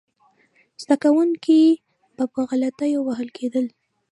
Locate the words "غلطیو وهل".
2.49-3.29